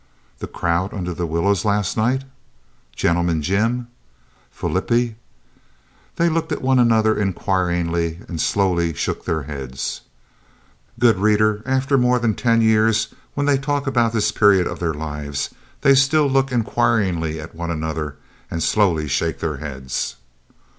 "The 0.39 0.47
crowd 0.47 0.95
under 0.95 1.13
the 1.13 1.27
willows 1.27 1.63
last 1.63 1.95
night?" 1.95 2.23
"Gentleman 2.95 3.43
Jim?" 3.43 3.87
"Flippie?" 4.49 5.13
They 6.15 6.27
looked 6.27 6.51
at 6.51 6.63
one 6.63 6.79
another 6.79 7.15
inquiringly 7.15 8.21
and 8.27 8.41
slowly 8.41 8.95
shook 8.95 9.25
their 9.25 9.43
heads. 9.43 10.01
Good 10.97 11.19
reader, 11.19 11.61
after 11.67 11.99
more 11.99 12.17
than 12.17 12.33
ten 12.33 12.61
years, 12.63 13.13
when 13.35 13.45
they 13.45 13.59
talk 13.59 13.85
about 13.85 14.11
this 14.11 14.31
period 14.31 14.65
of 14.65 14.79
their 14.79 14.95
lives, 14.95 15.51
they 15.81 15.93
still 15.93 16.25
look 16.25 16.51
inquiringly 16.51 17.39
at 17.39 17.53
one 17.53 17.69
another 17.69 18.15
and 18.49 18.63
slowly 18.63 19.07
shake 19.07 19.37
their 19.39 19.57
heads. 19.57 20.15